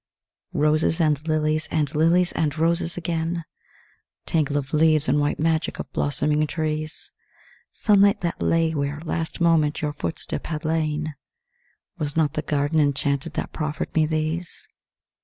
[0.55, 3.45] Roses and lilies and lilies and roses again,
[4.25, 7.11] Tangle of leaves and white magic of blossoming trees,
[7.71, 11.13] Sunlight that lay where, last moment, your footstep had lain
[11.99, 14.67] Was not the garden enchanted that proffered me these?